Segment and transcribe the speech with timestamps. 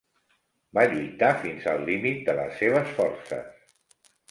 [0.77, 3.73] Va lluitar fins al límit de les seves forces.